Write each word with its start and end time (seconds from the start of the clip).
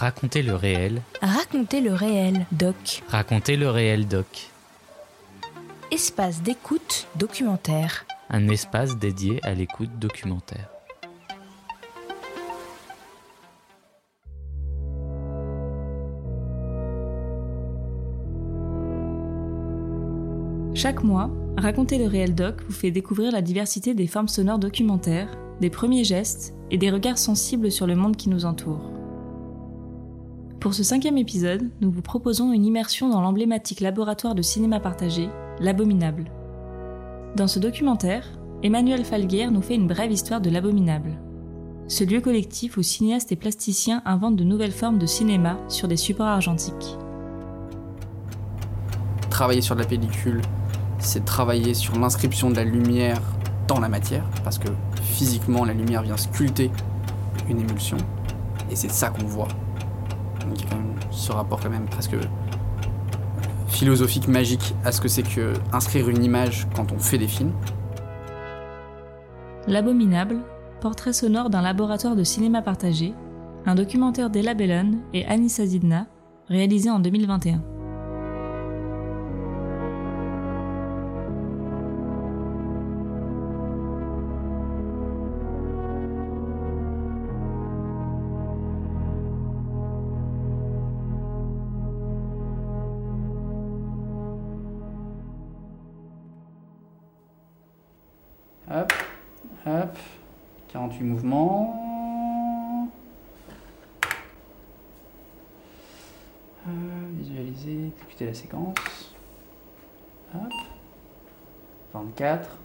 Racontez 0.00 0.40
le 0.40 0.54
réel. 0.54 1.02
Racontez 1.20 1.82
le 1.82 1.92
réel, 1.92 2.46
doc. 2.52 3.02
Racontez 3.08 3.56
le 3.56 3.68
réel, 3.68 4.08
doc. 4.08 4.48
Espace 5.90 6.40
d'écoute 6.40 7.06
documentaire. 7.16 8.06
Un 8.30 8.48
espace 8.48 8.96
dédié 8.96 9.40
à 9.42 9.52
l'écoute 9.52 9.90
documentaire. 9.98 10.70
Chaque 20.74 21.04
mois, 21.04 21.28
Racontez 21.58 21.98
le 21.98 22.06
réel 22.06 22.34
doc 22.34 22.62
vous 22.66 22.72
fait 22.72 22.90
découvrir 22.90 23.32
la 23.32 23.42
diversité 23.42 23.92
des 23.92 24.06
formes 24.06 24.28
sonores 24.28 24.58
documentaires, 24.58 25.36
des 25.60 25.68
premiers 25.68 26.04
gestes 26.04 26.54
et 26.70 26.78
des 26.78 26.90
regards 26.90 27.18
sensibles 27.18 27.70
sur 27.70 27.86
le 27.86 27.96
monde 27.96 28.16
qui 28.16 28.30
nous 28.30 28.46
entoure. 28.46 28.99
Pour 30.60 30.74
ce 30.74 30.82
cinquième 30.82 31.16
épisode, 31.16 31.70
nous 31.80 31.90
vous 31.90 32.02
proposons 32.02 32.52
une 32.52 32.66
immersion 32.66 33.08
dans 33.08 33.22
l'emblématique 33.22 33.80
laboratoire 33.80 34.34
de 34.34 34.42
cinéma 34.42 34.78
partagé, 34.78 35.30
l'Abominable. 35.58 36.30
Dans 37.34 37.48
ce 37.48 37.58
documentaire, 37.58 38.26
Emmanuel 38.62 39.06
Falguer 39.06 39.46
nous 39.50 39.62
fait 39.62 39.76
une 39.76 39.86
brève 39.86 40.12
histoire 40.12 40.42
de 40.42 40.50
l'Abominable. 40.50 41.18
Ce 41.88 42.04
lieu 42.04 42.20
collectif 42.20 42.76
où 42.76 42.82
cinéastes 42.82 43.32
et 43.32 43.36
plasticiens 43.36 44.02
inventent 44.04 44.36
de 44.36 44.44
nouvelles 44.44 44.70
formes 44.70 44.98
de 44.98 45.06
cinéma 45.06 45.56
sur 45.68 45.88
des 45.88 45.96
supports 45.96 46.26
argentiques. 46.26 46.98
Travailler 49.30 49.62
sur 49.62 49.76
la 49.76 49.86
pellicule, 49.86 50.42
c'est 50.98 51.24
travailler 51.24 51.72
sur 51.72 51.98
l'inscription 51.98 52.50
de 52.50 52.56
la 52.56 52.64
lumière 52.64 53.22
dans 53.66 53.80
la 53.80 53.88
matière, 53.88 54.28
parce 54.44 54.58
que 54.58 54.68
physiquement 55.00 55.64
la 55.64 55.72
lumière 55.72 56.02
vient 56.02 56.18
sculpter 56.18 56.70
une 57.48 57.60
émulsion, 57.60 57.96
et 58.70 58.76
c'est 58.76 58.90
ça 58.90 59.08
qu'on 59.08 59.24
voit. 59.24 59.48
Ce 61.10 61.32
rapport 61.32 61.60
quand 61.60 61.70
même 61.70 61.88
presque 61.88 62.16
philosophique, 63.68 64.28
magique 64.28 64.74
à 64.84 64.92
ce 64.92 65.00
que 65.00 65.08
c'est 65.08 65.22
que 65.22 65.54
inscrire 65.72 66.08
une 66.08 66.22
image 66.22 66.66
quand 66.74 66.92
on 66.92 66.98
fait 66.98 67.18
des 67.18 67.28
films. 67.28 67.52
L'abominable, 69.66 70.38
portrait 70.80 71.12
sonore 71.12 71.50
d'un 71.50 71.62
laboratoire 71.62 72.16
de 72.16 72.24
cinéma 72.24 72.62
partagé, 72.62 73.14
un 73.66 73.74
documentaire 73.74 74.30
d'Ella 74.30 74.54
Bellon 74.54 74.98
et 75.12 75.26
Anissa 75.26 75.66
Zidna, 75.66 76.06
réalisé 76.48 76.90
en 76.90 76.98
2021. 76.98 77.62
Hop, 98.72 98.92
hop, 99.66 99.98
48 100.68 101.02
mouvements. 101.02 102.92
Euh, 106.68 106.70
visualiser, 107.14 107.88
exécuter 107.88 108.26
la 108.26 108.34
séquence. 108.34 109.14
Hop. 110.32 110.52
24. 111.92 112.58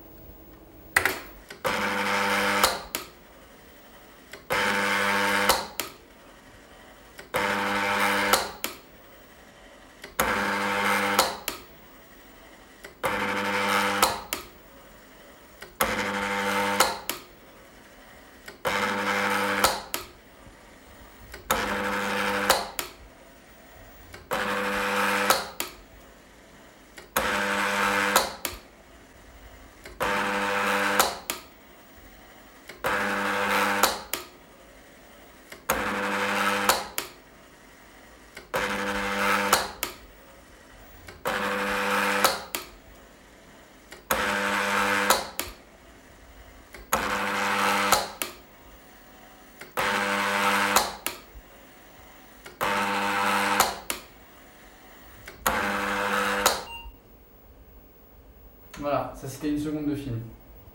Voilà, 58.86 59.14
ça 59.26 59.32
c'était 59.32 59.50
une 59.50 59.60
seconde 59.60 59.90
de 59.90 59.96
film. 59.96 60.20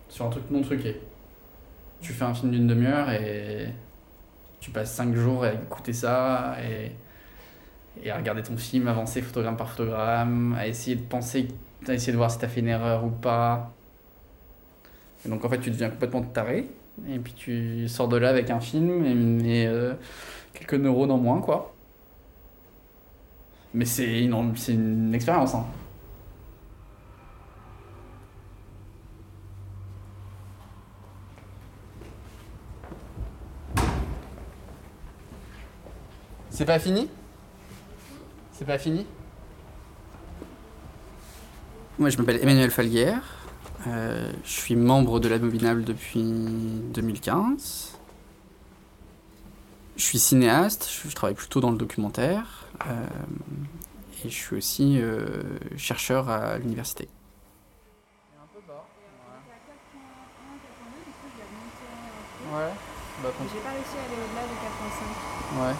Sur 0.08 0.26
un 0.26 0.30
truc 0.30 0.44
non 0.50 0.62
truqué. 0.62 1.00
Tu 2.00 2.12
fais 2.12 2.24
un 2.24 2.34
film 2.34 2.50
d'une 2.50 2.66
demi-heure 2.66 3.10
et 3.10 3.68
tu 4.60 4.70
passes 4.70 4.92
5 4.92 5.14
jours 5.14 5.44
à 5.44 5.52
écouter 5.52 5.92
ça 5.92 6.56
et, 6.62 6.92
et 8.04 8.10
à 8.10 8.16
regarder 8.16 8.42
ton 8.42 8.56
film 8.56 8.88
avancer 8.88 9.22
photogramme 9.22 9.56
par 9.56 9.70
photogramme, 9.70 10.54
à 10.58 10.66
essayer 10.66 10.96
de 10.96 11.02
penser, 11.02 11.48
à 11.86 11.94
essayer 11.94 12.12
de 12.12 12.16
voir 12.16 12.30
si 12.30 12.38
t'as 12.38 12.48
fait 12.48 12.60
une 12.60 12.68
erreur 12.68 13.04
ou 13.04 13.10
pas. 13.10 13.72
Et 15.24 15.28
donc 15.28 15.44
en 15.44 15.48
fait 15.48 15.60
tu 15.60 15.70
deviens 15.70 15.90
complètement 15.90 16.22
taré 16.22 16.66
et 17.08 17.18
puis 17.18 17.34
tu 17.34 17.88
sors 17.88 18.08
de 18.08 18.16
là 18.16 18.30
avec 18.30 18.50
un 18.50 18.60
film 18.60 19.44
et, 19.44 19.66
euh, 19.66 19.94
quelques 20.54 20.74
neurones 20.74 21.10
en 21.10 21.18
moins 21.18 21.40
quoi. 21.40 21.74
Mais 23.74 23.84
c'est 23.84 24.24
une, 24.24 24.54
une 24.68 25.14
expérience. 25.14 25.54
Hein. 25.54 25.66
C'est 36.60 36.66
pas 36.66 36.78
fini? 36.78 37.08
C'est 38.52 38.66
pas 38.66 38.76
fini? 38.76 39.06
Moi 41.98 42.10
je 42.10 42.18
m'appelle 42.18 42.38
Emmanuel 42.42 42.70
Falguer. 42.70 43.14
Euh, 43.86 44.30
je 44.44 44.50
suis 44.50 44.76
membre 44.76 45.20
de 45.20 45.28
l'Abominable 45.30 45.84
depuis 45.84 46.20
2015. 46.22 47.96
Je 49.96 50.02
suis 50.04 50.18
cinéaste, 50.18 50.90
je 51.02 51.14
travaille 51.14 51.34
plutôt 51.34 51.60
dans 51.60 51.70
le 51.70 51.78
documentaire. 51.78 52.66
Euh, 52.86 53.06
et 54.26 54.28
je 54.28 54.34
suis 54.34 54.56
aussi 54.56 55.00
euh, 55.00 55.42
chercheur 55.78 56.28
à 56.28 56.58
l'université. 56.58 57.08
Ouais, 62.52 62.68
bah, 63.22 63.30
J'ai 63.50 63.60
pas 63.60 63.70
réussi 63.70 63.96
à 63.96 64.04
aller 64.04 64.20
au-delà 64.20 64.42
de 64.42 64.52
4.5. 65.56 65.68
Ouais. 65.68 65.74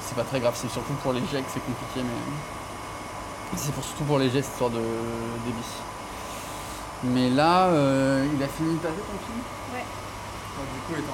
C'est 0.00 0.16
pas 0.16 0.24
très 0.24 0.40
grave, 0.40 0.54
c'est 0.56 0.70
surtout 0.70 0.94
pour 1.02 1.12
les 1.12 1.20
jets 1.20 1.42
que 1.42 1.50
c'est 1.52 1.64
compliqué, 1.64 2.02
mais. 2.02 3.56
C'est 3.56 3.72
pour, 3.72 3.84
surtout 3.84 4.04
pour 4.04 4.18
les 4.18 4.30
jets, 4.30 4.40
histoire 4.40 4.70
de 4.70 4.76
débit. 4.76 5.82
Mais 7.04 7.30
là, 7.30 7.66
euh, 7.66 8.26
il 8.34 8.42
a 8.42 8.48
fini 8.48 8.74
de 8.74 8.78
passer 8.78 8.94
ton 8.94 9.18
film? 9.26 9.38
Ouais. 9.74 9.84
Du 10.74 10.80
coup, 10.86 11.00
étant. 11.00 11.12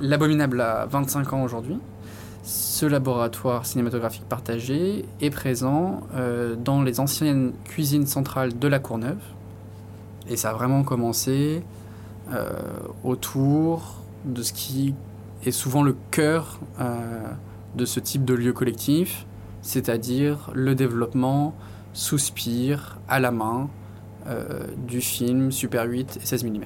L'Abominable 0.00 0.60
a 0.60 0.86
25 0.86 1.32
ans 1.32 1.42
aujourd'hui. 1.42 1.78
Ce 2.42 2.86
laboratoire 2.86 3.66
cinématographique 3.66 4.24
partagé 4.28 5.04
est 5.20 5.30
présent 5.30 6.00
euh, 6.14 6.56
dans 6.56 6.82
les 6.82 7.00
anciennes 7.00 7.52
cuisines 7.64 8.06
centrales 8.06 8.58
de 8.58 8.68
la 8.68 8.78
Courneuve. 8.78 9.20
Et 10.28 10.36
ça 10.36 10.50
a 10.50 10.52
vraiment 10.52 10.82
commencé 10.82 11.62
euh, 12.32 12.50
autour 13.04 13.96
de 14.24 14.42
ce 14.42 14.52
qui 14.52 14.94
est 15.44 15.50
souvent 15.50 15.82
le 15.82 15.96
cœur 16.10 16.60
euh, 16.80 17.30
de 17.76 17.84
ce 17.84 18.00
type 18.00 18.24
de 18.24 18.34
lieu 18.34 18.52
collectif, 18.52 19.26
c'est-à-dire 19.62 20.50
le 20.54 20.74
développement 20.74 21.54
sous 21.92 22.18
spire, 22.18 22.98
à 23.08 23.20
la 23.20 23.30
main, 23.30 23.68
euh, 24.26 24.66
du 24.86 25.00
film 25.00 25.52
Super 25.52 25.84
8 25.84 26.18
et 26.22 26.26
16 26.26 26.44
mm. 26.44 26.60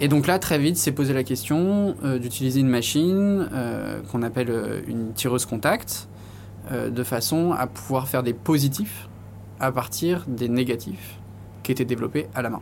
Et 0.00 0.06
donc 0.06 0.28
là, 0.28 0.38
très 0.38 0.58
vite, 0.58 0.76
s'est 0.76 0.92
posé 0.92 1.12
la 1.12 1.24
question 1.24 1.96
euh, 2.04 2.18
d'utiliser 2.18 2.60
une 2.60 2.68
machine 2.68 3.48
qu'on 4.10 4.22
appelle 4.22 4.82
une 4.86 5.12
tireuse 5.12 5.46
contact, 5.46 6.08
de 6.70 7.02
façon 7.02 7.52
à 7.52 7.66
pouvoir 7.66 8.08
faire 8.08 8.22
des 8.22 8.34
positifs 8.34 9.08
à 9.58 9.72
partir 9.72 10.24
des 10.28 10.50
négatifs 10.50 11.18
qui 11.62 11.72
étaient 11.72 11.86
développés 11.86 12.28
à 12.34 12.42
la 12.42 12.50
main. 12.50 12.60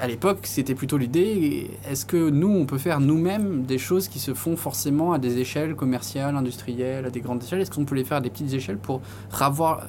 À 0.00 0.06
l'époque, 0.06 0.40
c'était 0.42 0.74
plutôt 0.74 0.98
l'idée, 0.98 1.70
est-ce 1.88 2.04
que 2.04 2.28
nous, 2.28 2.48
on 2.48 2.66
peut 2.66 2.76
faire 2.76 3.00
nous-mêmes 3.00 3.62
des 3.62 3.78
choses 3.78 4.08
qui 4.08 4.18
se 4.18 4.34
font 4.34 4.54
forcément 4.54 5.14
à 5.14 5.18
des 5.18 5.38
échelles 5.38 5.74
commerciales, 5.74 6.36
industrielles, 6.36 7.06
à 7.06 7.10
des 7.10 7.20
grandes 7.20 7.42
échelles? 7.42 7.62
Est-ce 7.62 7.70
qu'on 7.70 7.86
peut 7.86 7.94
les 7.94 8.04
faire 8.04 8.18
à 8.18 8.20
des 8.20 8.28
petites 8.28 8.52
échelles 8.52 8.76
pour 8.76 9.00
avoir, 9.40 9.80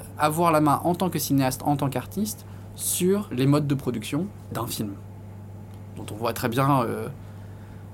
la 0.51 0.61
main 0.61 0.79
en 0.85 0.95
tant 0.95 1.09
que 1.09 1.19
cinéaste, 1.19 1.63
en 1.65 1.75
tant 1.75 1.89
qu'artiste, 1.89 2.45
sur 2.75 3.27
les 3.33 3.45
modes 3.45 3.67
de 3.67 3.75
production 3.75 4.27
d'un 4.53 4.67
film? 4.67 4.93
Dont 5.97 6.05
on 6.13 6.15
voit 6.15 6.31
très 6.31 6.47
bien 6.47 6.81
euh, 6.83 7.09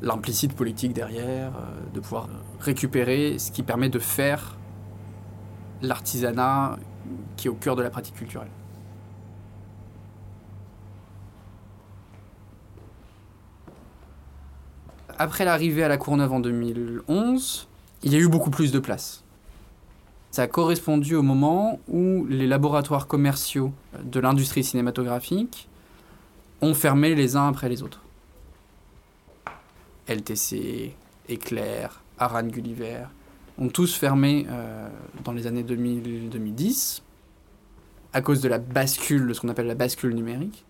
l'implicite 0.04 0.54
politique 0.54 0.94
derrière, 0.94 1.54
euh, 1.56 1.96
de 1.96 2.00
pouvoir 2.00 2.30
récupérer 2.60 3.40
ce 3.40 3.52
qui 3.52 3.63
permet 3.63 3.90
de 3.90 4.00
faire 4.00 4.57
l'artisanat 5.81 6.78
qui 7.36 7.48
est 7.48 7.52
au 7.52 7.56
cœur 7.56 7.75
de 7.75 7.81
la 7.81 7.90
pratique 7.90 8.16
culturelle. 8.16 8.50
Après 15.17 15.45
l'arrivée 15.45 15.83
à 15.83 15.88
la 15.88 15.97
Courneuve 15.97 16.33
en 16.33 16.39
2011, 16.41 17.67
il 18.03 18.13
y 18.13 18.15
a 18.15 18.19
eu 18.19 18.27
beaucoup 18.27 18.50
plus 18.50 18.71
de 18.71 18.79
place. 18.79 19.23
Ça 20.31 20.44
a 20.44 20.47
correspondu 20.47 21.15
au 21.15 21.21
moment 21.21 21.79
où 21.88 22.25
les 22.29 22.47
laboratoires 22.47 23.07
commerciaux 23.07 23.71
de 24.03 24.19
l'industrie 24.19 24.65
cinématographique 24.65 25.69
ont 26.62 26.73
fermé 26.73 27.15
les 27.15 27.38
uns 27.38 27.47
après 27.47 27.69
les 27.69 27.81
autres. 27.81 28.01
LTC, 30.09 30.94
Éclair, 31.29 32.01
Aran 32.19 32.44
Gulliver, 32.44 33.06
ont 33.57 33.69
tous 33.69 33.95
fermé 33.95 34.45
euh, 34.50 34.89
dans 35.23 35.31
les 35.31 35.47
années 35.47 35.63
2000-2010 35.63 37.01
à 38.11 38.21
cause 38.21 38.41
de 38.41 38.50
la 38.50 38.59
bascule, 38.59 39.27
de 39.27 39.33
ce 39.33 39.41
qu'on 39.41 39.50
appelle 39.50 39.68
la 39.68 39.75
bascule 39.75 40.13
numérique, 40.13 40.65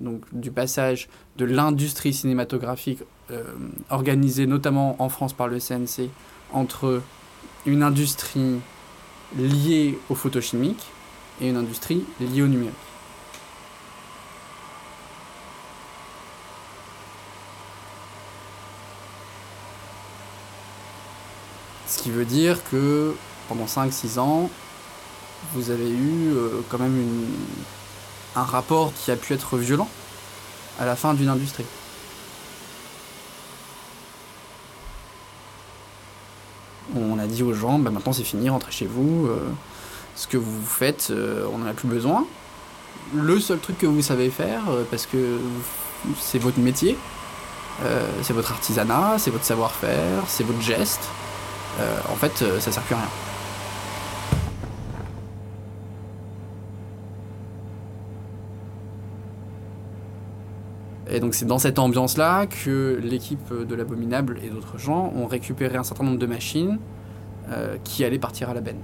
donc 0.00 0.22
du 0.32 0.50
passage 0.50 1.08
de 1.36 1.46
l'industrie 1.46 2.12
cinématographique 2.12 3.00
euh, 3.02 3.04
organisée 3.90 4.46
notamment 4.46 4.96
en 4.98 5.08
France 5.08 5.32
par 5.32 5.48
le 5.48 5.58
CNC 5.58 6.10
entre 6.52 7.02
une 7.66 7.82
industrie 7.82 8.60
liée 9.38 9.98
au 10.08 10.14
photochimique 10.14 10.90
et 11.40 11.48
une 11.48 11.56
industrie 11.56 12.04
liée 12.20 12.42
au 12.42 12.48
numérique. 12.48 12.74
Ce 21.86 21.98
qui 21.98 22.10
veut 22.10 22.24
dire 22.24 22.62
que 22.70 23.14
pendant 23.48 23.66
5-6 23.66 24.18
ans, 24.20 24.48
vous 25.54 25.70
avez 25.70 25.90
eu 25.90 26.32
euh, 26.32 26.60
quand 26.68 26.78
même 26.78 27.26
un 28.36 28.42
rapport 28.42 28.92
qui 28.94 29.10
a 29.10 29.16
pu 29.16 29.32
être 29.32 29.56
violent 29.56 29.88
à 30.78 30.84
la 30.84 30.94
fin 30.94 31.14
d'une 31.14 31.28
industrie. 31.28 31.64
On 36.94 37.14
a 37.14 37.16
dit 37.30 37.42
aux 37.42 37.54
gens, 37.54 37.78
bah 37.78 37.90
maintenant 37.90 38.12
c'est 38.12 38.24
fini, 38.24 38.48
rentrez 38.50 38.72
chez 38.72 38.86
vous, 38.86 39.26
euh, 39.26 39.38
ce 40.16 40.26
que 40.26 40.36
vous 40.36 40.62
faites, 40.64 41.08
euh, 41.10 41.46
on 41.52 41.58
n'en 41.58 41.66
a 41.66 41.72
plus 41.72 41.88
besoin. 41.88 42.26
Le 43.14 43.40
seul 43.40 43.58
truc 43.58 43.78
que 43.78 43.86
vous 43.86 44.02
savez 44.02 44.30
faire, 44.30 44.62
euh, 44.70 44.84
parce 44.90 45.06
que 45.06 45.38
c'est 46.20 46.38
votre 46.38 46.58
métier, 46.58 46.96
c'est 48.22 48.34
votre 48.34 48.52
artisanat, 48.52 49.14
c'est 49.18 49.30
votre 49.30 49.44
savoir-faire, 49.44 50.24
c'est 50.28 50.44
votre 50.44 50.60
geste, 50.60 51.00
en 52.10 52.14
fait 52.14 52.44
ça 52.60 52.72
sert 52.72 52.82
plus 52.82 52.94
à 52.94 52.98
rien. 52.98 53.08
Et 61.10 61.20
donc 61.20 61.34
c'est 61.34 61.46
dans 61.46 61.58
cette 61.58 61.78
ambiance-là 61.78 62.46
que 62.46 63.00
l'équipe 63.02 63.52
de 63.52 63.74
l'Abominable 63.74 64.38
et 64.44 64.48
d'autres 64.48 64.78
gens 64.78 65.12
ont 65.16 65.26
récupéré 65.26 65.76
un 65.76 65.82
certain 65.82 66.04
nombre 66.04 66.18
de 66.18 66.26
machines 66.26 66.78
euh, 67.50 67.76
qui 67.84 68.04
allaient 68.04 68.18
partir 68.18 68.50
à 68.50 68.54
la 68.54 68.60
benne. 68.60 68.80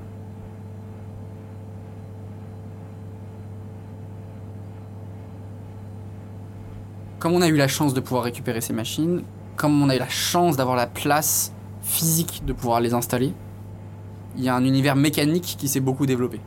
Comme 7.18 7.32
on 7.32 7.42
a 7.42 7.48
eu 7.48 7.56
la 7.56 7.68
chance 7.68 7.94
de 7.94 8.00
pouvoir 8.00 8.24
récupérer 8.24 8.60
ces 8.60 8.72
machines, 8.72 9.22
comme 9.56 9.82
on 9.82 9.88
a 9.88 9.96
eu 9.96 9.98
la 9.98 10.08
chance 10.08 10.56
d'avoir 10.56 10.76
la 10.76 10.86
place 10.86 11.52
physique 11.82 12.42
de 12.44 12.52
pouvoir 12.52 12.80
les 12.80 12.94
installer, 12.94 13.32
il 14.36 14.44
y 14.44 14.48
a 14.48 14.54
un 14.54 14.64
univers 14.64 14.96
mécanique 14.96 15.56
qui 15.58 15.68
s'est 15.68 15.80
beaucoup 15.80 16.06
développé. 16.06 16.40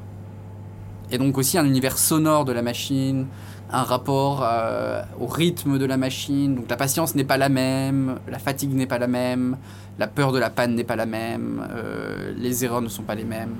Et 1.12 1.18
donc 1.18 1.38
aussi 1.38 1.57
un 1.57 1.66
univers 1.66 1.98
sonore 1.98 2.45
de 2.45 2.51
la 2.51 2.62
machine, 2.62 3.27
un 3.71 3.83
rapport 3.83 4.42
euh, 4.44 5.04
au 5.19 5.27
rythme 5.27 5.77
de 5.77 5.86
la 5.86 5.98
machine. 5.98 6.56
Donc 6.56 6.69
la 6.69 6.77
patience 6.77 7.16
n'est 7.16 7.24
pas 7.24 7.38
la 7.38 7.50
même, 7.50 8.19
la 8.27 8.39
fatigue 8.39 8.74
n'est 8.74 8.88
pas 8.88 8.98
la 8.98 9.07
même, 9.07 9.57
la 9.98 10.07
peur 10.07 10.31
de 10.31 10.39
la 10.39 10.50
panne 10.50 10.75
n'est 10.75 10.83
pas 10.83 10.95
la 10.95 11.06
même, 11.06 11.68
euh, 11.71 12.33
les 12.36 12.66
erreurs 12.66 12.81
ne 12.81 12.89
sont 12.89 13.04
pas 13.04 13.16
les 13.16 13.24
mêmes. 13.24 13.56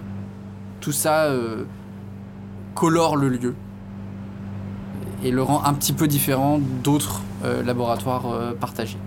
Tout 0.81 0.91
ça 0.91 1.25
euh, 1.25 1.65
colore 2.73 3.17
le 3.17 3.29
lieu 3.29 3.56
et 5.23 5.31
le 5.31 5.44
rend 5.44 5.63
un 5.65 5.73
petit 5.73 5.94
peu 5.94 6.07
différent 6.07 6.59
d'autres 6.83 7.21
laboratoires 7.65 8.53
partagés. 8.59 8.97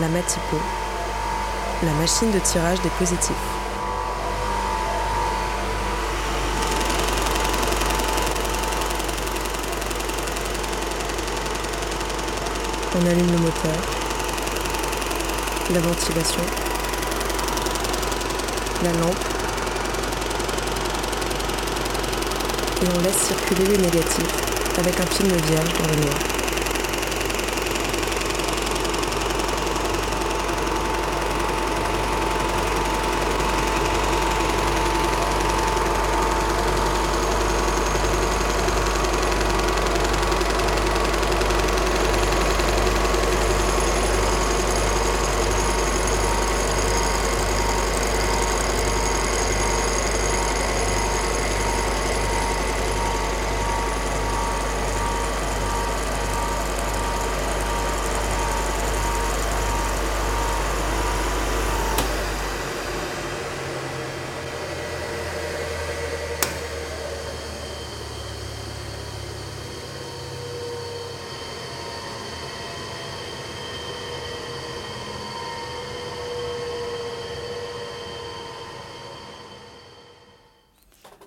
La 0.00 0.08
Matipo, 0.08 0.56
la 1.82 1.92
machine 1.92 2.30
de 2.30 2.38
tirage 2.38 2.80
des 2.80 2.88
positifs. 2.90 3.34
On 12.96 13.06
allume 13.06 13.30
le 13.30 13.38
moteur, 13.38 13.76
la 15.74 15.80
ventilation, 15.80 16.42
la 18.82 18.92
lampe 18.92 19.16
et 22.82 22.86
on 22.96 23.00
laisse 23.02 23.18
circuler 23.18 23.66
les 23.66 23.78
négatifs 23.78 24.78
avec 24.78 24.98
un 24.98 25.06
film 25.06 25.28
vierge 25.28 25.72
dans 25.74 25.88
le 25.88 25.96
noir. 25.96 26.39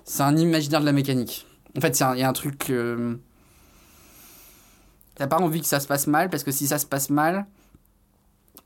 C'est 0.04 0.22
un 0.22 0.36
imaginaire 0.36 0.80
de 0.80 0.86
la 0.86 0.92
mécanique. 0.92 1.46
En 1.76 1.80
fait, 1.80 1.98
il 1.98 2.20
y 2.20 2.22
a 2.22 2.28
un 2.28 2.32
truc. 2.32 2.70
Euh... 2.70 3.16
T'as 5.16 5.26
pas 5.26 5.38
envie 5.38 5.60
que 5.60 5.66
ça 5.66 5.80
se 5.80 5.86
passe 5.86 6.06
mal, 6.06 6.28
parce 6.30 6.44
que 6.44 6.50
si 6.50 6.66
ça 6.66 6.78
se 6.78 6.86
passe 6.86 7.08
mal, 7.08 7.46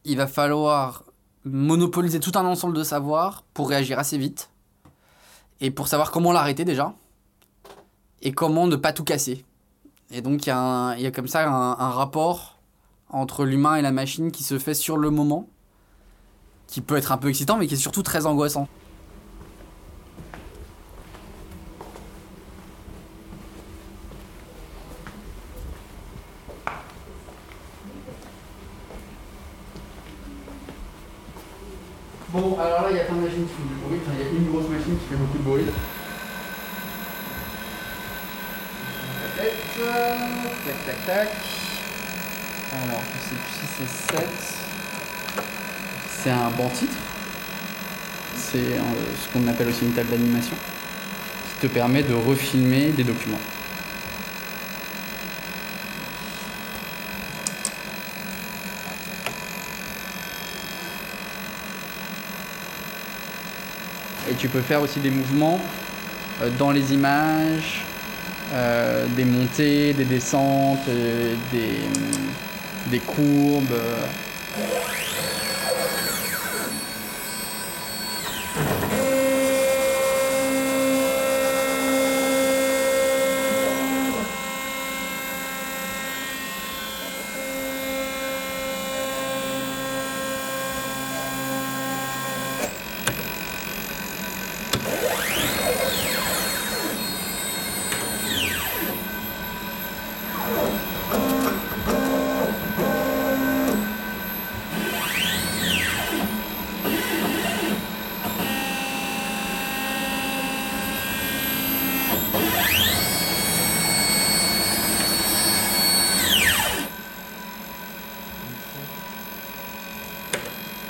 il 0.04 0.16
va 0.16 0.26
falloir 0.26 1.04
monopoliser 1.44 2.20
tout 2.20 2.32
un 2.34 2.44
ensemble 2.44 2.76
de 2.76 2.82
savoir 2.82 3.44
pour 3.54 3.68
réagir 3.68 3.98
assez 3.98 4.18
vite. 4.18 4.50
Et 5.60 5.70
pour 5.70 5.88
savoir 5.88 6.10
comment 6.10 6.32
l'arrêter 6.32 6.64
déjà. 6.64 6.94
Et 8.22 8.32
comment 8.32 8.66
ne 8.66 8.76
pas 8.76 8.92
tout 8.92 9.04
casser. 9.04 9.44
Et 10.10 10.22
donc 10.22 10.46
il 10.46 10.48
y, 10.48 10.52
a 10.52 11.10
comme 11.14 11.28
ça 11.28 11.48
un 11.48 11.90
rapport 11.90 12.58
entre 13.10 13.44
l'humain 13.44 13.76
et 13.76 13.82
la 13.82 13.92
machine 13.92 14.30
qui 14.30 14.42
se 14.42 14.58
fait 14.58 14.74
sur 14.74 14.96
le 14.96 15.10
moment. 15.10 15.48
Qui 16.66 16.80
peut 16.80 16.96
être 16.96 17.12
un 17.12 17.18
peu 17.18 17.28
excitant, 17.28 17.56
mais 17.56 17.66
qui 17.66 17.74
est 17.74 17.78
surtout 17.78 18.02
très 18.02 18.26
angoissant. 18.26 18.68
Alors 32.60 32.82
là, 32.82 32.88
il 32.90 32.96
y 32.96 33.00
a 33.00 33.04
plein 33.04 33.16
de 33.16 33.20
machines 33.22 33.46
qui 33.46 33.54
font 33.54 33.68
du 33.68 33.74
bruit. 33.74 34.00
Enfin, 34.02 34.16
il 34.18 34.24
y 34.24 34.28
a 34.28 34.30
une 34.30 34.50
grosse 34.50 34.68
machine 34.68 34.98
qui 34.98 35.06
fait 35.06 35.16
beaucoup 35.16 35.38
de 35.38 35.42
bruit. 35.42 35.64
Tac, 39.36 40.86
tac, 40.86 41.06
tac. 41.06 41.28
Alors, 42.72 43.02
je 43.14 43.18
sais 43.28 43.36
plus 43.36 43.54
si 43.54 43.66
c'est 43.78 44.16
7. 44.16 44.28
C'est 46.10 46.30
un 46.30 46.50
banc 46.50 46.68
titre. 46.68 46.96
C'est 48.34 48.58
euh, 48.58 48.82
ce 49.22 49.32
qu'on 49.32 49.46
appelle 49.46 49.68
aussi 49.68 49.84
une 49.84 49.92
table 49.92 50.10
d'animation 50.10 50.56
qui 51.48 51.68
te 51.68 51.72
permet 51.72 52.02
de 52.02 52.14
refilmer 52.14 52.90
des 52.90 53.04
documents. 53.04 53.38
Tu 64.38 64.48
peux 64.48 64.60
faire 64.60 64.80
aussi 64.80 65.00
des 65.00 65.10
mouvements 65.10 65.60
euh, 66.40 66.48
dans 66.58 66.70
les 66.70 66.94
images, 66.94 67.84
euh, 68.54 69.06
des 69.16 69.24
montées, 69.24 69.92
des 69.92 70.04
descentes, 70.04 70.88
euh, 70.88 71.34
des, 71.52 71.80
des 72.90 73.00
courbes. 73.00 73.74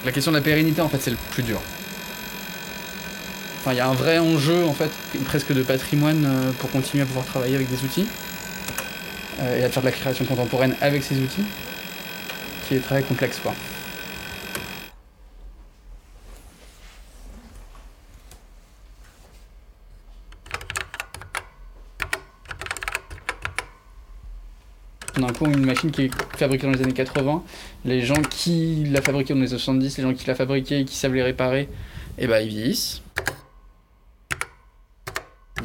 La 0.09 0.13
question 0.13 0.33
de 0.33 0.39
la 0.39 0.43
pérennité, 0.43 0.81
en 0.81 0.89
fait, 0.89 1.03
c'est 1.03 1.11
le 1.11 1.19
plus 1.33 1.43
dur. 1.43 1.61
Il 3.67 3.75
y 3.75 3.81
a 3.81 3.87
un 3.87 3.93
vrai 3.93 4.19
enjeu, 4.19 4.65
en 4.65 4.73
fait, 4.73 4.91
presque 5.27 5.53
de 5.53 5.63
patrimoine 5.63 6.25
euh, 6.25 6.51
pour 6.53 6.71
continuer 6.71 7.03
à 7.03 7.07
pouvoir 7.07 7.27
travailler 7.27 7.57
avec 7.57 7.69
des 7.69 7.85
outils 7.85 8.07
euh, 9.41 9.61
et 9.61 9.65
à 9.65 9.69
faire 9.69 9.83
de 9.83 9.89
la 9.89 9.93
création 9.93 10.25
contemporaine 10.25 10.75
avec 10.81 11.05
ces 11.05 11.19
outils, 11.19 11.45
qui 12.67 12.77
est 12.77 12.81
très 12.81 13.03
complexe, 13.03 13.39
quoi. 13.43 13.55
Un 25.29 25.53
une 25.53 25.65
machine 25.65 25.91
qui 25.91 26.03
est 26.03 26.37
fabriquée 26.37 26.67
dans 26.67 26.73
les 26.73 26.83
années 26.83 26.93
80. 26.93 27.43
Les 27.85 28.03
gens 28.03 28.21
qui 28.23 28.85
l'a 28.85 29.03
fabriquée 29.03 29.35
dans 29.35 29.41
les 29.41 29.49
années 29.53 29.59
70, 29.59 29.99
les 29.99 30.03
gens 30.03 30.15
qui 30.15 30.27
l'a 30.27 30.35
fabriquée 30.35 30.81
et 30.81 30.85
qui 30.85 30.97
savent 30.97 31.15
les 31.15 31.23
réparer, 31.23 31.69
eh 32.19 32.27
ben, 32.27 32.41
ils 32.41 32.49
vieillissent. 32.49 33.03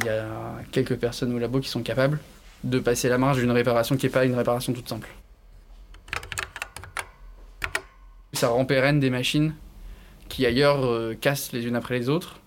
Il 0.00 0.06
y 0.06 0.08
a 0.08 0.26
quelques 0.72 0.96
personnes 0.96 1.32
au 1.34 1.38
labo 1.38 1.60
qui 1.60 1.68
sont 1.68 1.82
capables 1.82 2.18
de 2.62 2.78
passer 2.78 3.08
la 3.08 3.18
marge 3.18 3.38
d'une 3.38 3.50
réparation 3.50 3.96
qui 3.96 4.06
n'est 4.06 4.12
pas 4.12 4.24
une 4.24 4.34
réparation 4.34 4.72
toute 4.72 4.88
simple. 4.88 5.08
Ça 8.32 8.48
rend 8.48 8.64
pérenne 8.64 9.00
des 9.00 9.10
machines 9.10 9.54
qui 10.28 10.44
ailleurs 10.46 10.84
euh, 10.84 11.14
cassent 11.14 11.52
les 11.52 11.66
unes 11.66 11.76
après 11.76 11.98
les 11.98 12.08
autres 12.08 12.40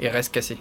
et 0.00 0.08
restent 0.08 0.34
cassées. 0.34 0.58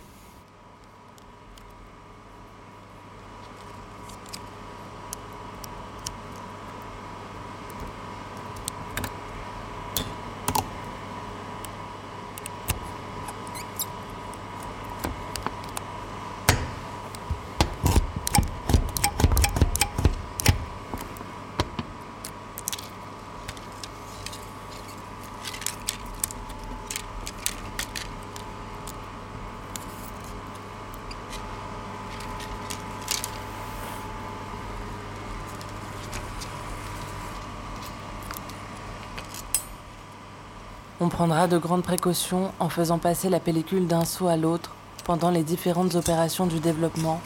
On 41.03 41.09
prendra 41.09 41.47
de 41.47 41.57
grandes 41.57 41.83
précautions 41.83 42.53
en 42.61 42.69
faisant 42.69 42.97
passer 42.97 43.27
la 43.27 43.41
pellicule 43.41 43.87
d'un 43.87 44.05
seau 44.05 44.29
à 44.29 44.37
l'autre 44.37 44.73
pendant 45.03 45.31
les 45.31 45.43
différentes 45.43 45.95
opérations 45.95 46.45
du 46.45 46.61
développement, 46.61 47.19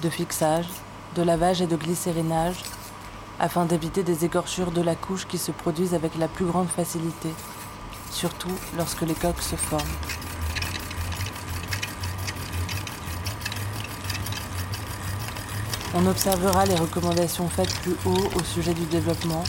de 0.00 0.08
fixage, 0.08 0.64
de 1.16 1.22
lavage 1.22 1.60
et 1.60 1.66
de 1.66 1.76
glycérinage, 1.76 2.62
afin 3.38 3.66
d'éviter 3.66 4.02
des 4.02 4.24
écorchures 4.24 4.70
de 4.70 4.80
la 4.80 4.94
couche 4.94 5.26
qui 5.26 5.36
se 5.36 5.50
produisent 5.52 5.92
avec 5.92 6.16
la 6.16 6.28
plus 6.28 6.46
grande 6.46 6.68
facilité, 6.68 7.28
surtout 8.10 8.56
lorsque 8.78 9.02
les 9.02 9.12
coques 9.12 9.42
se 9.42 9.56
forment. 9.56 9.82
On 15.94 16.06
observera 16.06 16.64
les 16.64 16.76
recommandations 16.76 17.50
faites 17.50 17.74
plus 17.80 17.96
haut 18.06 18.30
au 18.34 18.44
sujet 18.44 18.72
du 18.72 18.86
développement, 18.86 19.44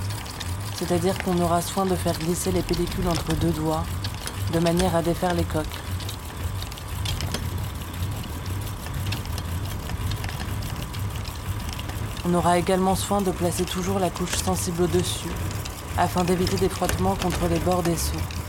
c'est-à-dire 0.82 1.16
qu'on 1.20 1.40
aura 1.40 1.62
soin 1.62 1.86
de 1.86 1.96
faire 1.96 2.18
glisser 2.18 2.52
les 2.52 2.64
pellicules 2.64 3.08
entre 3.08 3.36
deux 3.36 3.52
doigts, 3.52 3.84
de 4.52 4.58
manière 4.58 4.96
à 4.96 5.04
défaire 5.04 5.36
les 5.36 5.44
coques. 5.44 5.68
On 12.26 12.34
aura 12.34 12.58
également 12.58 12.96
soin 12.96 13.22
de 13.22 13.30
placer 13.30 13.64
toujours 13.64 14.00
la 14.00 14.10
couche 14.10 14.36
sensible 14.36 14.82
au-dessus, 14.82 15.30
afin 16.00 16.24
d'éviter 16.24 16.58
des 16.58 16.70
frottements 16.70 17.16
contre 17.16 17.48
les 17.48 17.60
bords 17.60 17.84
des 17.84 17.98
seaux. 17.98 18.41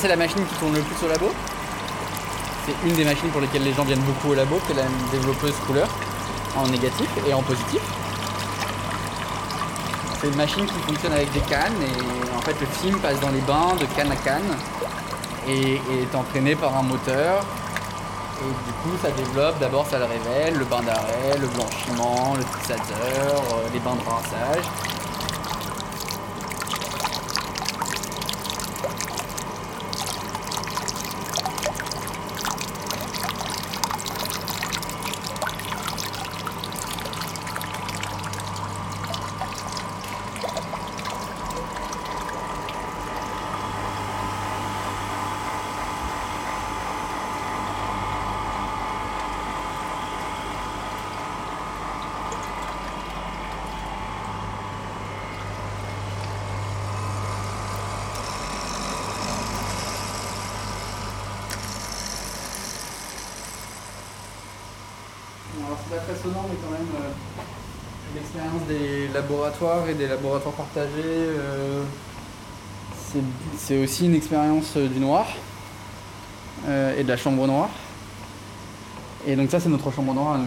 C'est 0.00 0.06
la 0.06 0.16
machine 0.16 0.46
qui 0.46 0.54
tourne 0.60 0.74
le 0.74 0.80
plus 0.80 1.04
au 1.04 1.08
labo. 1.08 1.32
C'est 2.64 2.88
une 2.88 2.94
des 2.94 3.04
machines 3.04 3.30
pour 3.30 3.40
lesquelles 3.40 3.64
les 3.64 3.72
gens 3.72 3.82
viennent 3.82 3.98
beaucoup 4.02 4.30
au 4.30 4.34
labo, 4.34 4.60
c'est 4.68 4.74
la 4.74 4.84
développeuse 5.10 5.54
couleur, 5.66 5.88
en 6.56 6.68
négatif 6.68 7.08
et 7.26 7.34
en 7.34 7.42
positif. 7.42 7.80
C'est 10.20 10.28
une 10.28 10.36
machine 10.36 10.66
qui 10.66 10.78
fonctionne 10.86 11.14
avec 11.14 11.32
des 11.32 11.40
cannes 11.40 11.74
et 11.82 12.36
en 12.36 12.40
fait 12.42 12.54
le 12.60 12.66
film 12.66 12.98
passe 13.00 13.18
dans 13.18 13.30
les 13.30 13.40
bains 13.40 13.74
de 13.80 13.86
canne 13.96 14.12
à 14.12 14.16
canne 14.16 14.56
et, 15.48 15.74
et 15.74 16.02
est 16.02 16.14
entraîné 16.14 16.54
par 16.54 16.76
un 16.76 16.82
moteur 16.82 17.44
Et 18.40 18.46
du 18.66 18.72
coup, 18.82 18.96
ça 19.02 19.10
développe, 19.10 19.58
d'abord 19.58 19.84
ça 19.86 19.98
le 19.98 20.04
révèle, 20.04 20.58
le 20.58 20.64
bain 20.64 20.82
d'arrêt, 20.82 21.36
le 21.40 21.48
blanchiment, 21.48 22.34
le 22.36 22.44
fixateur, 22.44 23.42
euh, 23.52 23.68
les 23.72 23.80
bains 23.80 23.96
de 23.96 24.08
rinçage. 24.08 24.64
Très 65.88 66.16
sonore, 66.22 66.44
mais 66.50 66.56
quand 66.62 66.70
même, 66.70 66.86
euh, 66.96 68.14
l'expérience 68.14 68.62
des 68.68 69.08
laboratoires 69.12 69.88
et 69.88 69.94
des 69.94 70.06
laboratoires 70.06 70.54
partagés, 70.54 70.90
euh, 71.04 71.82
c'est- 73.56 73.82
aussi 73.82 74.04
une 74.06 74.14
expérience 74.14 74.76
euh, 74.76 74.86
du 74.88 75.00
noir 75.00 75.26
et 76.98 77.02
de 77.02 77.08
la 77.08 77.16
chambre 77.16 77.46
noire. 77.46 77.70
Et 79.26 79.34
donc 79.36 79.50
ça, 79.50 79.58
c'est 79.60 79.68
notre 79.70 79.90
chambre 79.90 80.12
noire. 80.12 80.38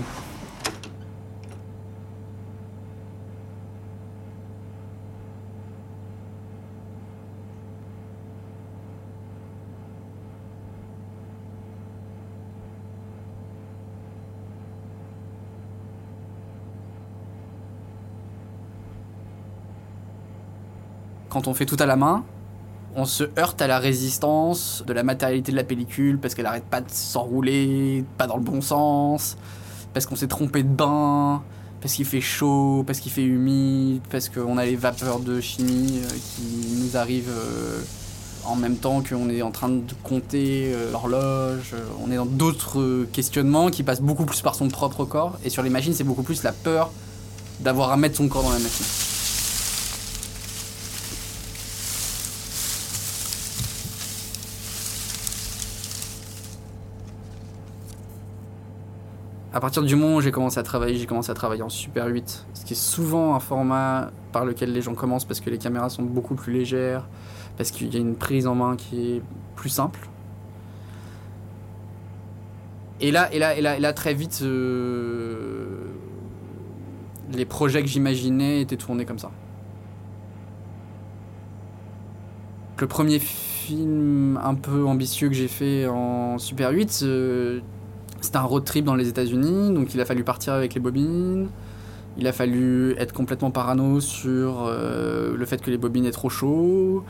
Quand 21.31 21.47
on 21.47 21.53
fait 21.53 21.65
tout 21.65 21.77
à 21.79 21.85
la 21.85 21.95
main, 21.95 22.25
on 22.93 23.05
se 23.05 23.23
heurte 23.39 23.61
à 23.61 23.67
la 23.67 23.79
résistance 23.79 24.83
de 24.85 24.91
la 24.91 25.01
matérialité 25.01 25.53
de 25.53 25.55
la 25.55 25.63
pellicule 25.63 26.17
parce 26.19 26.35
qu'elle 26.35 26.45
arrête 26.45 26.65
pas 26.65 26.81
de 26.81 26.89
s'enrouler, 26.91 28.03
pas 28.17 28.27
dans 28.27 28.35
le 28.35 28.43
bon 28.43 28.59
sens, 28.59 29.37
parce 29.93 30.05
qu'on 30.05 30.17
s'est 30.17 30.27
trompé 30.27 30.61
de 30.61 30.67
bain, 30.67 31.41
parce 31.79 31.93
qu'il 31.93 32.03
fait 32.03 32.19
chaud, 32.19 32.83
parce 32.85 32.99
qu'il 32.99 33.13
fait 33.13 33.23
humide, 33.23 34.01
parce 34.09 34.27
qu'on 34.27 34.57
a 34.57 34.65
les 34.65 34.75
vapeurs 34.75 35.21
de 35.21 35.39
chimie 35.39 36.01
euh, 36.03 36.09
qui 36.35 36.83
nous 36.83 36.97
arrivent 36.97 37.31
euh, 37.31 37.79
en 38.43 38.57
même 38.57 38.75
temps 38.75 39.01
qu'on 39.01 39.29
est 39.29 39.41
en 39.41 39.51
train 39.51 39.69
de 39.69 39.93
compter 40.03 40.73
euh, 40.73 40.91
l'horloge. 40.91 41.75
On 42.05 42.11
est 42.11 42.17
dans 42.17 42.25
d'autres 42.25 43.05
questionnements 43.13 43.69
qui 43.69 43.83
passent 43.83 44.01
beaucoup 44.01 44.25
plus 44.25 44.41
par 44.41 44.55
son 44.55 44.67
propre 44.67 45.05
corps. 45.05 45.39
Et 45.45 45.49
sur 45.49 45.63
les 45.63 45.69
machines, 45.69 45.93
c'est 45.93 46.03
beaucoup 46.03 46.23
plus 46.23 46.43
la 46.43 46.51
peur 46.51 46.91
d'avoir 47.61 47.93
à 47.93 47.95
mettre 47.95 48.17
son 48.17 48.27
corps 48.27 48.43
dans 48.43 48.51
la 48.51 48.59
machine. 48.59 49.10
Partir 59.61 59.83
du 59.83 59.95
moment 59.95 60.15
où 60.15 60.21
j'ai 60.21 60.31
commencé 60.31 60.59
à 60.59 60.63
travailler, 60.63 60.97
j'ai 60.97 61.05
commencé 61.05 61.29
à 61.29 61.35
travailler 61.35 61.61
en 61.61 61.69
Super 61.69 62.07
8, 62.07 62.47
ce 62.55 62.65
qui 62.65 62.73
est 62.73 62.75
souvent 62.75 63.35
un 63.35 63.39
format 63.39 64.11
par 64.31 64.43
lequel 64.43 64.73
les 64.73 64.81
gens 64.81 64.95
commencent 64.95 65.23
parce 65.23 65.39
que 65.39 65.51
les 65.51 65.59
caméras 65.59 65.89
sont 65.89 66.01
beaucoup 66.01 66.33
plus 66.33 66.51
légères, 66.51 67.07
parce 67.57 67.69
qu'il 67.69 67.93
y 67.93 67.97
a 67.97 67.99
une 67.99 68.15
prise 68.15 68.47
en 68.47 68.55
main 68.55 68.75
qui 68.75 69.11
est 69.11 69.21
plus 69.55 69.69
simple. 69.69 69.99
Et 72.99 73.11
là, 73.11 73.31
et 73.33 73.39
là, 73.39 73.55
et 73.55 73.61
là, 73.61 73.93
très 73.93 74.15
vite, 74.15 74.39
euh, 74.41 75.85
les 77.31 77.45
projets 77.45 77.83
que 77.83 77.87
j'imaginais 77.87 78.61
étaient 78.61 78.77
tournés 78.77 79.05
comme 79.05 79.19
ça. 79.19 79.31
Le 82.79 82.87
premier 82.87 83.19
film 83.19 84.39
un 84.43 84.55
peu 84.55 84.85
ambitieux 84.85 85.29
que 85.29 85.35
j'ai 85.35 85.47
fait 85.47 85.87
en 85.87 86.39
Super 86.39 86.71
8, 86.71 87.01
euh, 87.03 87.61
c'était 88.21 88.37
un 88.37 88.43
road 88.43 88.63
trip 88.63 88.85
dans 88.85 88.95
les 88.95 89.07
États-Unis, 89.07 89.73
donc 89.73 89.93
il 89.93 89.99
a 89.99 90.05
fallu 90.05 90.23
partir 90.23 90.53
avec 90.53 90.75
les 90.75 90.79
bobines. 90.79 91.49
Il 92.17 92.27
a 92.27 92.33
fallu 92.33 92.93
être 92.97 93.13
complètement 93.13 93.51
parano 93.51 93.99
sur 93.99 94.65
euh, 94.65 95.35
le 95.35 95.45
fait 95.45 95.61
que 95.61 95.71
les 95.71 95.77
bobines 95.77 96.05
aient 96.05 96.11
trop 96.11 96.29
chaud. 96.29 97.03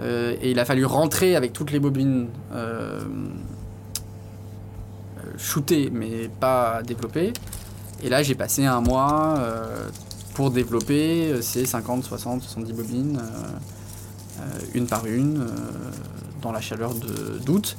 Euh, 0.00 0.36
et 0.40 0.50
il 0.50 0.58
a 0.58 0.64
fallu 0.64 0.84
rentrer 0.84 1.36
avec 1.36 1.52
toutes 1.52 1.70
les 1.70 1.80
bobines 1.80 2.28
euh, 2.52 3.00
shootées, 5.36 5.90
mais 5.92 6.30
pas 6.40 6.82
développées. 6.82 7.32
Et 8.02 8.08
là, 8.08 8.22
j'ai 8.22 8.34
passé 8.34 8.64
un 8.64 8.80
mois 8.80 9.38
pour 10.34 10.50
développer 10.50 11.40
ces 11.42 11.64
50, 11.64 12.04
60, 12.04 12.42
70 12.42 12.72
bobines, 12.72 13.20
une 14.74 14.86
par 14.86 15.06
une, 15.06 15.46
dans 16.42 16.52
la 16.52 16.60
chaleur 16.60 16.92
d'août. 17.46 17.76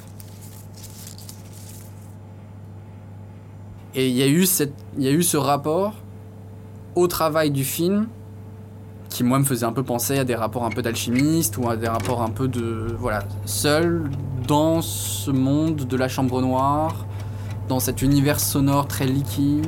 Et 3.98 4.10
il 4.10 4.14
y, 4.14 4.22
a 4.22 4.26
eu 4.26 5.22
ce 5.22 5.36
rapport 5.38 5.94
au 6.94 7.06
travail 7.06 7.50
du 7.50 7.64
film 7.64 8.08
qui, 9.08 9.24
moi, 9.24 9.38
me 9.38 9.44
faisait 9.44 9.64
un 9.64 9.72
peu 9.72 9.82
penser 9.82 10.18
à 10.18 10.24
des 10.24 10.34
rapports 10.34 10.66
un 10.66 10.70
peu 10.70 10.82
d'alchimiste 10.82 11.56
ou 11.56 11.66
à 11.66 11.76
des 11.76 11.88
rapports 11.88 12.20
un 12.20 12.28
peu 12.28 12.46
de. 12.46 12.94
Voilà, 12.98 13.20
seul 13.46 14.10
dans 14.46 14.82
ce 14.82 15.30
monde 15.30 15.76
de 15.76 15.96
la 15.96 16.08
chambre 16.08 16.42
noire, 16.42 17.06
dans 17.70 17.80
cet 17.80 18.02
univers 18.02 18.38
sonore 18.38 18.86
très 18.86 19.06
liquide, 19.06 19.66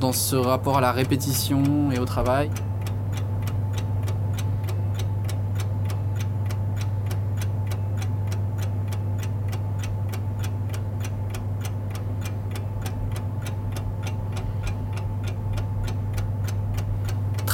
dans 0.00 0.12
ce 0.12 0.34
rapport 0.34 0.78
à 0.78 0.80
la 0.80 0.90
répétition 0.90 1.92
et 1.92 2.00
au 2.00 2.04
travail. 2.06 2.50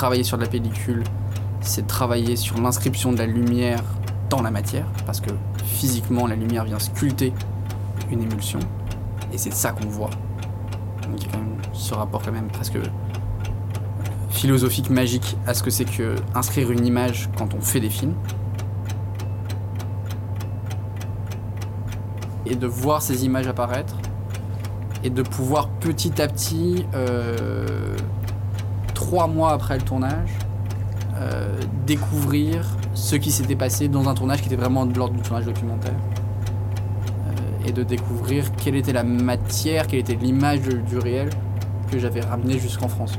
Travailler 0.01 0.25
sur 0.25 0.39
la 0.39 0.47
pellicule, 0.47 1.05
c'est 1.61 1.87
travailler 1.87 2.35
sur 2.35 2.59
l'inscription 2.59 3.13
de 3.13 3.19
la 3.19 3.27
lumière 3.27 3.83
dans 4.31 4.41
la 4.41 4.51
matière, 4.51 4.87
parce 5.05 5.21
que 5.21 5.29
physiquement, 5.63 6.27
la 6.27 6.37
lumière 6.37 6.65
vient 6.65 6.79
sculpter 6.79 7.35
une 8.11 8.23
émulsion, 8.23 8.61
et 9.31 9.37
c'est 9.37 9.53
ça 9.53 9.73
qu'on 9.73 9.89
voit. 9.89 10.09
Donc 11.03 11.19
il 11.19 11.27
y 11.27 11.29
a 11.29 11.33
quand 11.33 11.39
même 11.39 11.59
ce 11.75 11.93
rapport 11.93 12.23
quand 12.23 12.33
même 12.33 12.49
presque 12.49 12.79
philosophique, 14.31 14.89
magique 14.89 15.37
à 15.47 15.53
ce 15.53 15.63
que 15.63 15.69
c'est 15.69 15.85
que 15.85 16.17
inscrire 16.35 16.71
une 16.71 16.87
image 16.87 17.29
quand 17.37 17.53
on 17.53 17.61
fait 17.61 17.81
des 17.81 17.91
films. 17.91 18.15
Et 22.47 22.55
de 22.55 22.67
voir 22.67 23.03
ces 23.03 23.27
images 23.27 23.49
apparaître, 23.49 23.97
et 25.05 25.11
de 25.11 25.21
pouvoir 25.21 25.69
petit 25.69 26.23
à 26.23 26.27
petit 26.27 26.87
euh, 26.95 27.99
trois 29.01 29.27
mois 29.27 29.53
après 29.53 29.79
le 29.79 29.83
tournage, 29.83 30.29
euh, 31.17 31.59
découvrir 31.87 32.67
ce 32.93 33.17
qui 33.17 33.33
s'était 33.33 33.57
passé 33.57 33.89
dans 33.89 34.11
un 34.11 34.15
tournage 34.15 34.43
qui 34.43 34.47
était 34.47 34.57
vraiment 34.57 34.85
de 34.85 34.97
l'ordre 34.97 35.15
du 35.15 35.23
tournage 35.23 35.47
documentaire. 35.47 35.95
Euh, 35.95 37.67
et 37.67 37.73
de 37.73 37.83
découvrir 37.83 38.53
quelle 38.57 38.77
était 38.77 38.93
la 38.93 39.03
matière, 39.03 39.87
quelle 39.87 40.01
était 40.01 40.17
l'image 40.17 40.61
du, 40.61 40.83
du 40.83 40.99
réel 40.99 41.31
que 41.91 41.99
j'avais 41.99 42.21
ramené 42.21 42.59
jusqu'en 42.59 42.89
France. 42.89 43.19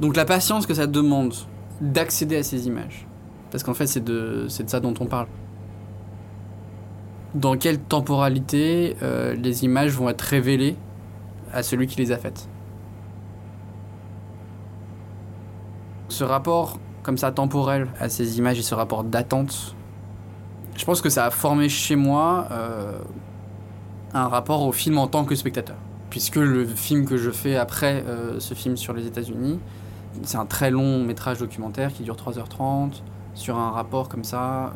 Donc 0.00 0.16
la 0.16 0.24
patience 0.24 0.66
que 0.66 0.72
ça 0.72 0.86
demande 0.86 1.34
d'accéder 1.80 2.38
à 2.38 2.42
ces 2.42 2.66
images, 2.66 3.06
parce 3.50 3.62
qu'en 3.62 3.74
fait 3.74 3.86
c'est 3.86 4.02
de, 4.02 4.46
ça 4.48 4.80
dont 4.80 4.94
on 4.98 5.06
parle. 5.06 5.26
Dans 7.34 7.56
quelle 7.56 7.78
temporalité 7.78 8.96
euh, 9.02 9.34
les 9.34 9.64
images 9.64 9.92
vont 9.92 10.08
être 10.08 10.22
révélées 10.22 10.76
à 11.52 11.62
celui 11.62 11.86
qui 11.86 11.98
les 11.98 12.12
a 12.12 12.16
faites? 12.16 12.48
Ce 16.08 16.24
rapport 16.24 16.78
comme 17.02 17.18
ça 17.18 17.30
temporel 17.30 17.88
à 17.98 18.08
ces 18.08 18.38
images 18.38 18.58
et 18.58 18.62
ce 18.62 18.74
rapport 18.74 19.04
d'attente, 19.04 19.74
je 20.76 20.84
pense 20.84 21.00
que 21.00 21.10
ça 21.10 21.26
a 21.26 21.30
formé 21.30 21.68
chez 21.68 21.96
moi 21.96 22.48
euh, 22.50 22.98
un 24.14 24.28
rapport 24.28 24.62
au 24.62 24.72
film 24.72 24.98
en 24.98 25.06
tant 25.06 25.24
que 25.24 25.34
spectateur. 25.34 25.76
Puisque 26.08 26.36
le 26.36 26.66
film 26.66 27.04
que 27.04 27.16
je 27.16 27.30
fais 27.30 27.56
après 27.56 28.02
euh, 28.06 28.40
ce 28.40 28.54
film 28.54 28.76
sur 28.76 28.92
les 28.92 29.06
États-Unis, 29.06 29.60
c'est 30.22 30.38
un 30.38 30.46
très 30.46 30.70
long 30.70 31.02
métrage 31.04 31.38
documentaire 31.38 31.92
qui 31.92 32.02
dure 32.02 32.16
3h30, 32.16 33.02
sur 33.34 33.56
un 33.56 33.70
rapport 33.70 34.08
comme 34.08 34.24
ça, 34.24 34.72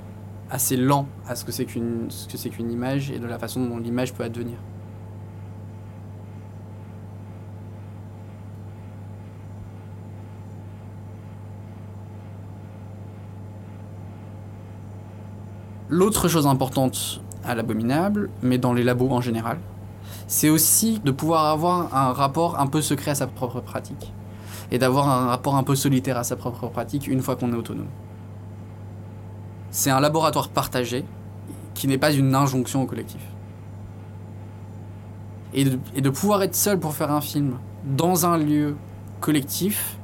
assez 0.51 0.77
lent 0.77 1.07
à 1.27 1.37
ce 1.37 1.45
que 1.45 1.53
c'est 1.53 1.65
qu'une 1.65 2.11
ce 2.11 2.29
que 2.29 2.37
c'est 2.37 2.51
qu'une 2.51 2.71
image 2.71 3.11
et 3.11 3.19
de 3.19 3.27
la 3.27 3.39
façon 3.39 3.65
dont 3.67 3.79
l'image 3.79 4.15
peut 4.15 4.25
advenir. 4.25 4.59
L'autre 15.89 16.29
chose 16.29 16.47
importante 16.47 17.21
à 17.45 17.55
l'abominable, 17.55 18.31
mais 18.43 18.59
dans 18.59 18.73
les 18.73 18.83
labos 18.83 19.11
en 19.11 19.21
général, 19.21 19.59
c'est 20.27 20.49
aussi 20.49 20.99
de 21.05 21.11
pouvoir 21.11 21.47
avoir 21.47 21.95
un 21.95 22.13
rapport 22.13 22.59
un 22.59 22.67
peu 22.67 22.81
secret 22.81 23.13
à 23.13 23.15
sa 23.15 23.27
propre 23.27 23.61
pratique. 23.61 24.13
Et 24.71 24.79
d'avoir 24.79 25.09
un 25.09 25.27
rapport 25.27 25.57
un 25.57 25.63
peu 25.63 25.75
solitaire 25.75 26.17
à 26.17 26.25
sa 26.25 26.37
propre 26.37 26.69
pratique 26.69 27.07
une 27.07 27.21
fois 27.21 27.37
qu'on 27.37 27.53
est 27.53 27.57
autonome. 27.57 27.89
C'est 29.71 29.91
un 29.91 30.01
laboratoire 30.01 30.49
partagé 30.49 31.05
qui 31.75 31.89
n'est 31.89 31.99
pas 31.99 32.13
une 32.13 32.35
injonction 32.35 32.83
au 32.83 32.87
collectif. 32.87 33.21
Et 35.53 35.65
de, 35.65 36.11
pouvoir 36.11 36.43
être 36.43 36.55
seul 36.55 36.81
pour 36.81 36.95
faire 36.95 37.13
un 37.13 37.21
film 37.21 37.59
dans 37.85 38.27
un 38.27 38.39
lieu 38.39 38.77
collectif, 39.21 39.99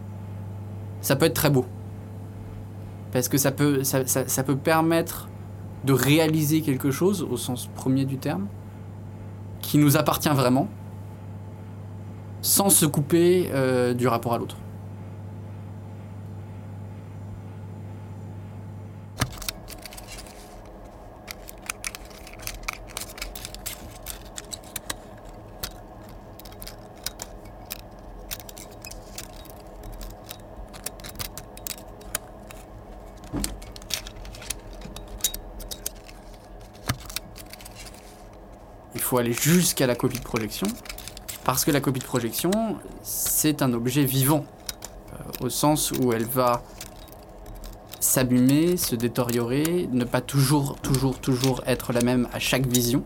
ça 1.00 1.16
peut 1.16 1.26
être 1.26 1.34
très 1.34 1.50
beau. 1.50 1.66
Parce 3.12 3.28
que 3.28 3.36
ça 3.36 3.50
peut 3.50 4.56
permettre 4.56 5.28
de 5.84 5.92
réaliser 5.92 6.60
quelque 6.60 6.90
chose, 6.90 7.26
au 7.28 7.36
sens 7.36 7.68
premier 7.74 8.04
du 8.04 8.18
terme, 8.18 8.46
qui 9.60 9.78
nous 9.78 9.96
appartient 9.96 10.28
vraiment, 10.28 10.68
sans 12.42 12.70
se 12.70 12.86
couper 12.86 13.50
euh, 13.52 13.94
du 13.94 14.08
rapport 14.08 14.34
à 14.34 14.38
l'autre. 14.38 14.56
Il 38.94 39.00
faut 39.00 39.18
aller 39.18 39.32
jusqu'à 39.32 39.88
la 39.88 39.96
copie 39.96 40.18
de 40.18 40.24
projection, 40.24 40.68
parce 41.44 41.64
que 41.64 41.70
la 41.70 41.80
copie 41.80 42.00
de 42.00 42.04
projection, 42.04 42.50
c'est 43.02 43.62
un 43.62 43.72
objet 43.72 44.04
vivant, 44.04 44.44
euh, 45.12 45.46
au 45.46 45.50
sens 45.50 45.92
où 45.92 46.12
elle 46.12 46.24
va 46.24 46.62
s'abîmer, 48.00 48.76
se 48.76 48.94
détériorer, 48.94 49.88
ne 49.92 50.04
pas 50.04 50.20
toujours, 50.20 50.76
toujours, 50.80 51.18
toujours 51.18 51.62
être 51.66 51.92
la 51.92 52.02
même 52.02 52.28
à 52.32 52.38
chaque 52.38 52.66
vision. 52.66 53.04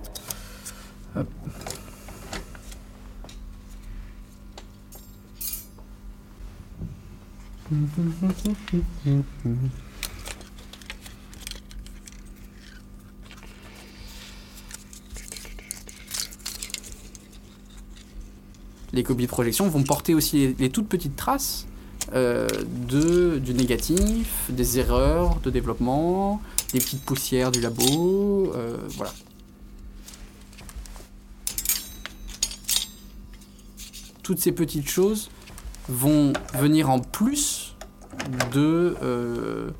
Les 18.94 19.02
copies 19.02 19.24
de 19.24 19.30
projection 19.30 19.68
vont 19.68 19.82
porter 19.82 20.14
aussi 20.14 20.54
les, 20.58 20.70
toutes 20.70 20.88
petites 20.88 21.16
traces 21.16 21.66
euh, 22.14 22.46
de, 22.88 23.38
du 23.38 23.54
négatif, 23.54 24.48
des 24.48 24.78
erreurs 24.78 25.40
de 25.40 25.50
développement, 25.50 26.40
des 26.72 26.78
petites 26.78 27.02
poussières 27.04 27.50
du 27.50 27.60
labo, 27.60 28.52
euh, 28.54 28.76
voilà. 28.90 29.12
Toutes 34.22 34.38
ces 34.38 34.52
petites 34.52 34.88
choses 34.88 35.30
vont 35.88 36.32
venir 36.54 36.88
en 36.88 36.98
plus 36.98 37.76
de 38.52 38.96
euh, 39.02 39.70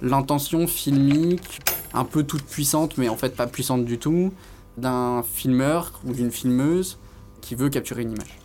l'intention 0.00 0.66
filmique, 0.66 1.60
un 1.92 2.04
peu 2.04 2.22
toute 2.22 2.44
puissante, 2.44 2.96
mais 2.96 3.08
en 3.08 3.16
fait 3.16 3.36
pas 3.36 3.46
puissante 3.46 3.84
du 3.84 3.98
tout, 3.98 4.32
d'un 4.78 5.22
filmeur 5.22 6.00
ou 6.06 6.12
d'une 6.12 6.30
filmeuse 6.30 6.98
qui 7.42 7.54
veut 7.54 7.68
capturer 7.68 8.02
une 8.02 8.12
image. 8.12 8.41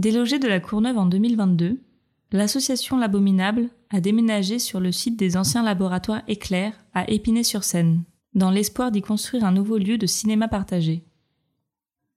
Délogé 0.00 0.38
de 0.38 0.48
la 0.48 0.60
Courneuve 0.60 0.96
en 0.96 1.04
2022, 1.04 1.78
l'association 2.32 2.96
L'Abominable 2.96 3.68
a 3.90 4.00
déménagé 4.00 4.58
sur 4.58 4.80
le 4.80 4.92
site 4.92 5.18
des 5.18 5.36
anciens 5.36 5.62
laboratoires 5.62 6.22
Éclair 6.26 6.72
à 6.94 7.06
Épinay-sur-Seine, 7.10 8.04
dans 8.34 8.50
l'espoir 8.50 8.92
d'y 8.92 9.02
construire 9.02 9.44
un 9.44 9.52
nouveau 9.52 9.76
lieu 9.76 9.98
de 9.98 10.06
cinéma 10.06 10.48
partagé. 10.48 11.04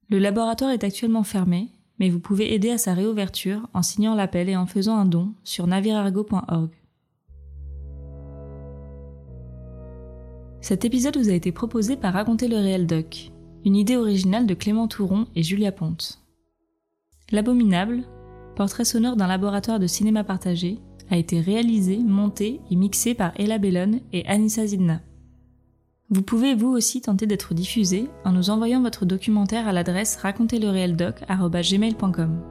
Le 0.07 0.17
laboratoire 0.17 0.71
est 0.71 0.85
actuellement 0.85 1.23
fermé, 1.23 1.71
mais 1.99 2.09
vous 2.09 2.21
pouvez 2.21 2.53
aider 2.53 2.69
à 2.69 2.77
sa 2.77 2.93
réouverture 2.93 3.67
en 3.73 3.81
signant 3.81 4.15
l'appel 4.15 4.47
et 4.47 4.55
en 4.55 4.65
faisant 4.65 4.95
un 4.95 5.05
don 5.05 5.33
sur 5.43 5.67
navirargo.org. 5.67 6.69
Cet 10.61 10.85
épisode 10.85 11.17
vous 11.17 11.29
a 11.29 11.33
été 11.33 11.51
proposé 11.51 11.97
par 11.97 12.13
Raconter 12.13 12.47
le 12.47 12.55
réel 12.55 12.87
doc, 12.87 13.33
une 13.65 13.75
idée 13.75 13.97
originale 13.97 14.47
de 14.47 14.53
Clément 14.53 14.87
Touron 14.87 15.27
et 15.35 15.43
Julia 15.43 15.73
Ponte. 15.73 16.22
L'Abominable, 17.33 18.03
portrait 18.55 18.85
sonore 18.85 19.17
d'un 19.17 19.27
laboratoire 19.27 19.79
de 19.79 19.87
cinéma 19.87 20.23
partagé, 20.23 20.77
a 21.09 21.17
été 21.17 21.41
réalisé, 21.41 21.97
monté 21.97 22.61
et 22.69 22.75
mixé 22.75 23.15
par 23.15 23.31
Ella 23.37 23.57
Bellon 23.57 24.01
et 24.13 24.25
Anissa 24.27 24.67
Zidna. 24.67 25.01
Vous 26.09 26.21
pouvez 26.21 26.53
vous 26.53 26.69
aussi 26.69 27.01
tenter 27.01 27.25
d'être 27.25 27.55
diffusé 27.55 28.07
en 28.23 28.33
nous 28.33 28.51
envoyant 28.51 28.83
votre 28.83 29.05
documentaire 29.05 29.67
à 29.67 29.73
l'adresse 29.73 30.17
raconterlereeldoc.gmail.com. 30.17 32.41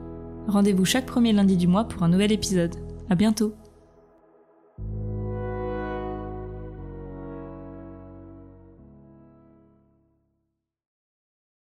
Rendez-vous 0.47 0.85
chaque 0.85 1.05
premier 1.05 1.31
lundi 1.31 1.55
du 1.55 1.67
mois 1.67 1.85
pour 1.85 2.03
un 2.03 2.09
nouvel 2.09 2.33
épisode. 2.33 2.75
À 3.09 3.15
bientôt! 3.15 3.53